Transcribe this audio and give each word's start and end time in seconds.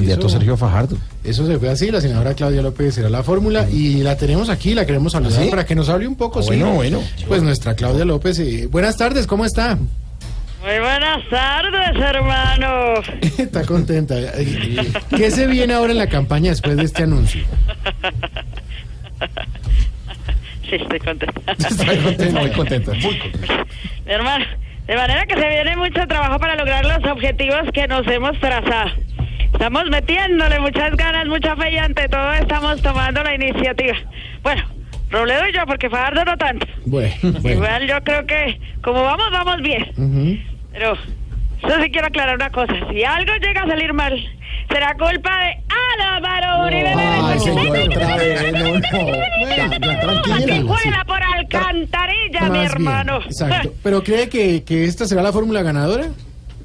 candidato 0.00 0.26
eso- 0.26 0.36
Sergio 0.36 0.56
Fajardo. 0.56 0.96
Eso 1.24 1.46
se 1.46 1.58
fue 1.58 1.68
así, 1.70 1.90
la 1.90 2.00
senadora 2.00 2.34
Claudia 2.34 2.62
López 2.62 2.94
será 2.94 3.08
la 3.08 3.22
fórmula 3.22 3.68
y 3.70 4.02
la 4.02 4.16
tenemos 4.16 4.48
aquí, 4.50 4.74
la 4.74 4.84
queremos 4.86 5.12
saludar 5.12 5.40
¿Ah, 5.40 5.44
sí? 5.44 5.50
para 5.50 5.64
que 5.66 5.74
nos 5.74 5.88
hable 5.88 6.06
un 6.06 6.16
poco. 6.16 6.40
Ah, 6.40 6.42
sí. 6.42 6.48
bueno, 6.48 6.72
bueno. 6.72 7.02
Pues 7.28 7.42
nuestra 7.42 7.74
Claudia 7.74 8.04
López. 8.04 8.38
eh, 8.40 8.66
buenas 8.70 8.96
tardes, 8.96 9.26
¿cómo 9.26 9.44
está? 9.44 9.76
Muy 9.76 10.78
buenas 10.78 11.26
tardes, 11.30 11.96
hermano. 12.02 12.94
está 13.38 13.64
contenta. 13.64 14.14
¿Qué 15.16 15.30
se 15.30 15.46
viene 15.46 15.72
ahora 15.72 15.92
en 15.92 15.98
la 15.98 16.08
campaña 16.08 16.50
después 16.50 16.76
de 16.76 16.84
este 16.84 17.04
anuncio? 17.04 17.42
Sí, 20.68 20.76
estoy 20.76 21.00
contenta. 21.00 21.52
Está 21.58 22.02
contenta. 22.02 22.40
Muy 22.40 22.50
contenta. 22.52 22.92
Muy 22.92 23.18
contenta. 23.18 23.66
Hermano, 24.06 24.44
de 24.86 24.94
manera 24.96 25.26
que 25.26 25.34
se 25.34 25.48
viene 25.48 25.76
mucho 25.76 26.06
trabajo 26.06 26.38
para 26.38 26.54
lograr 26.54 26.84
los 26.84 27.10
objetivos 27.10 27.62
que 27.74 27.88
nos 27.88 28.06
hemos 28.06 28.38
trazado. 28.38 28.90
Estamos 29.60 29.90
metiéndole 29.90 30.58
muchas 30.58 30.96
ganas, 30.96 31.26
mucha 31.26 31.54
fe 31.54 31.70
y 31.70 31.76
ante 31.76 32.08
todo 32.08 32.32
estamos 32.32 32.80
tomando 32.80 33.22
la 33.22 33.34
iniciativa. 33.34 33.94
Bueno, 34.42 34.62
Robledo 35.10 35.46
y 35.48 35.52
yo, 35.52 35.66
porque 35.66 35.90
Fajardo 35.90 36.24
no 36.24 36.34
tanto. 36.38 36.66
Bueno, 36.86 37.14
bueno. 37.22 37.50
Igual 37.50 37.86
yo 37.86 38.02
creo 38.02 38.24
que 38.24 38.58
como 38.82 39.02
vamos, 39.02 39.30
vamos 39.30 39.60
bien. 39.60 39.82
Ujú. 39.98 40.38
Pero 40.72 40.94
yo 40.94 41.82
sí 41.84 41.90
quiero 41.90 42.06
aclarar 42.06 42.36
una 42.36 42.48
cosa. 42.48 42.72
Si 42.90 43.04
algo 43.04 43.34
llega 43.34 43.64
a 43.64 43.66
salir 43.66 43.92
mal, 43.92 44.18
será 44.70 44.94
culpa 44.94 45.30
de 45.40 45.58
Álvaro 46.14 46.64
Uribe. 46.64 46.94
Que 50.46 50.62
juega 50.62 51.04
por 51.04 51.22
alcantarilla, 51.22 52.40
mi 52.44 52.60
bien, 52.60 52.64
hermano. 52.64 53.20
Exacto. 53.26 53.74
¿Pero 53.82 54.02
cree 54.02 54.30
que, 54.30 54.64
que 54.64 54.86
esta 54.86 55.04
será 55.04 55.20
la 55.20 55.34
fórmula 55.34 55.60
ganadora? 55.60 56.06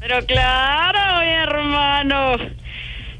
Pero 0.00 0.24
claro, 0.24 1.20
mi 1.20 1.32
hermano. 1.32 2.36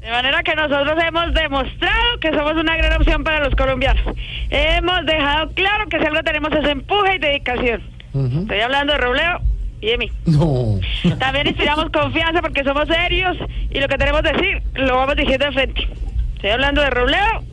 De 0.00 0.10
manera 0.10 0.42
que 0.42 0.54
nosotros 0.56 0.96
hemos 1.06 1.34
demostrado 1.34 2.18
que 2.20 2.30
somos 2.30 2.54
una 2.54 2.76
gran 2.76 2.94
opción 2.94 3.22
para 3.22 3.44
los 3.44 3.54
colombianos. 3.54 4.02
Hemos 4.48 5.04
dejado 5.04 5.50
claro 5.52 5.88
que 5.88 5.98
si 5.98 6.06
algo 6.06 6.22
tenemos 6.22 6.50
es 6.52 6.68
empuje 6.68 7.16
y 7.16 7.18
dedicación. 7.18 7.82
Estoy 8.14 8.60
hablando 8.60 8.94
de 8.94 8.98
Robleo 8.98 9.40
y 9.80 9.86
de 9.88 9.98
mí. 9.98 10.12
No. 10.26 10.80
También 11.18 11.46
inspiramos 11.46 11.90
confianza 11.90 12.40
porque 12.40 12.64
somos 12.64 12.88
serios 12.88 13.36
y 13.70 13.78
lo 13.78 13.88
que 13.88 13.98
tenemos 13.98 14.22
que 14.22 14.32
decir 14.32 14.62
lo 14.74 14.96
vamos 14.96 15.16
diciendo 15.16 15.46
de 15.46 15.52
frente. 15.52 15.88
Estoy 16.34 16.50
hablando 16.50 16.80
de 16.80 16.90
Robleo 16.90 17.44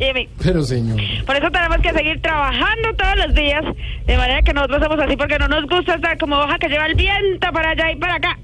y 0.00 0.04
de 0.04 0.14
mí. 0.14 0.28
Pero 0.42 0.62
señor. 0.64 1.00
Por 1.24 1.36
eso 1.36 1.50
tenemos 1.50 1.78
que 1.78 1.92
seguir 1.92 2.20
trabajando 2.20 2.94
todos 2.96 3.16
los 3.16 3.34
días, 3.34 3.64
de 4.06 4.16
manera 4.16 4.42
que 4.42 4.52
nosotros 4.52 4.82
somos 4.82 4.98
así 5.00 5.16
porque 5.16 5.38
no 5.38 5.46
nos 5.46 5.64
gusta 5.66 5.94
estar 5.94 6.18
como 6.18 6.36
hoja 6.36 6.58
que 6.58 6.68
lleva 6.68 6.86
el 6.86 6.96
viento 6.96 7.52
para 7.52 7.70
allá 7.70 7.92
y 7.92 7.96
para 7.96 8.16
acá. 8.16 8.38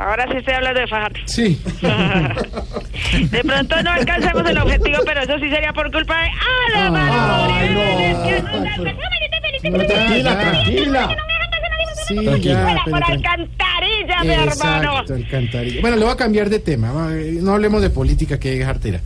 Ahora 0.00 0.26
sí 0.30 0.38
estoy 0.38 0.54
hablando 0.54 0.80
de 0.80 0.86
Fajardo. 0.86 1.18
Sí. 1.26 1.60
De 3.30 3.44
pronto 3.44 3.82
no 3.82 3.90
alcancemos 3.90 4.48
el 4.48 4.56
objetivo, 4.58 4.98
pero 5.04 5.20
eso 5.20 5.34
sí 5.38 5.50
sería 5.50 5.72
por 5.74 5.90
culpa 5.92 6.14
de 6.22 6.28
Álvaro 6.86 7.12
Ay, 7.52 7.68
Uribe, 7.68 8.42
no. 8.42 9.86
Tranquila, 9.86 10.40
tranquila. 10.40 11.16
Sí, 12.08 12.16
ya. 12.40 12.76
Por 12.84 13.04
alcantarilla, 13.04 14.22
mi 14.24 14.30
hermano. 14.30 14.98
Alcantarilla. 14.98 15.80
Bueno, 15.82 15.96
le 15.96 16.04
voy 16.04 16.12
a 16.12 16.16
cambiar 16.16 16.48
de 16.48 16.58
tema. 16.60 17.08
eh, 17.12 17.38
No 17.42 17.52
hablemos 17.52 17.82
de 17.82 17.90
política, 17.90 18.38
que 18.38 18.64
jartera. 18.64 19.00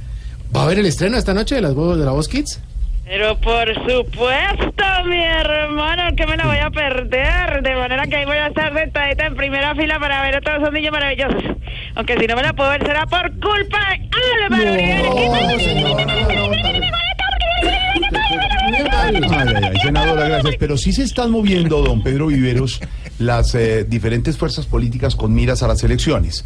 ¿Va 0.54 0.60
a 0.60 0.64
haber 0.64 0.78
el 0.78 0.86
estreno 0.86 1.16
esta 1.16 1.34
noche 1.34 1.56
de 1.56 1.60
las 1.62 1.74
de 1.74 2.04
la 2.04 2.12
voz 2.12 2.28
Kids? 2.28 2.60
Pero 3.04 3.38
por 3.38 3.66
supuesto, 3.74 4.84
mi 5.06 5.22
hermano, 5.22 6.16
que 6.16 6.26
me 6.26 6.36
la 6.36 6.46
voy 6.46 6.56
a 6.56 6.70
perder. 6.70 7.62
De 7.62 7.74
manera 7.74 8.06
que 8.06 8.16
ahí 8.16 8.24
voy 8.24 8.38
a 8.38 8.46
estar 8.46 8.72
sentadita 8.72 9.26
en 9.26 9.36
primera 9.36 9.74
fila 9.74 10.00
para 10.00 10.22
ver 10.22 10.36
a 10.36 10.40
todos 10.40 10.58
esos 10.62 10.72
niños 10.72 10.92
maravillosos. 10.92 11.42
Aunque 11.96 12.18
si 12.18 12.26
no 12.26 12.36
me 12.36 12.42
la 12.42 12.52
puedo 12.54 12.70
ver 12.70 12.86
será 12.86 13.06
por 13.06 13.30
culpa 13.40 13.78
de 13.90 14.10
Álvaro. 14.44 14.74
Ay, 18.92 19.20
ay, 19.22 19.64
ay, 19.64 19.76
senadora, 19.82 20.28
gracias. 20.28 20.56
Pero 20.58 20.78
sí 20.78 20.92
se 20.92 21.02
están 21.02 21.30
moviendo, 21.30 21.82
don 21.82 22.02
Pedro 22.02 22.28
Viveros, 22.28 22.80
las 23.18 23.54
eh, 23.54 23.84
diferentes 23.84 24.38
fuerzas 24.38 24.66
políticas 24.66 25.14
con 25.14 25.34
miras 25.34 25.62
a 25.62 25.68
las 25.68 25.84
elecciones. 25.84 26.44